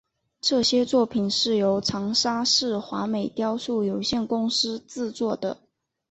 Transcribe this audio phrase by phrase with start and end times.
[0.39, 5.59] 这些作品是由长沙市华美雕塑有限公司制作的。